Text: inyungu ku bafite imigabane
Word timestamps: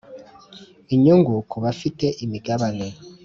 inyungu 0.93 1.33
ku 1.49 1.57
bafite 1.63 2.05
imigabane 2.23 2.87